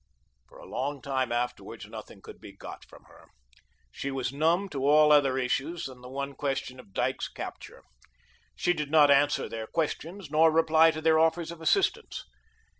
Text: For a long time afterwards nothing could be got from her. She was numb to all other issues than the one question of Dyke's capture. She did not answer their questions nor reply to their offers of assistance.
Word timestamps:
For 0.49 0.57
a 0.57 0.65
long 0.65 0.99
time 1.03 1.31
afterwards 1.31 1.85
nothing 1.85 2.23
could 2.23 2.41
be 2.41 2.53
got 2.57 2.85
from 2.85 3.03
her. 3.03 3.27
She 3.91 4.09
was 4.09 4.33
numb 4.33 4.67
to 4.69 4.83
all 4.87 5.11
other 5.11 5.37
issues 5.37 5.83
than 5.83 6.01
the 6.01 6.09
one 6.09 6.33
question 6.33 6.79
of 6.79 6.91
Dyke's 6.91 7.27
capture. 7.27 7.83
She 8.55 8.73
did 8.73 8.89
not 8.89 9.11
answer 9.11 9.47
their 9.47 9.67
questions 9.67 10.31
nor 10.31 10.49
reply 10.51 10.89
to 10.89 11.01
their 11.01 11.19
offers 11.19 11.51
of 11.51 11.61
assistance. 11.61 12.25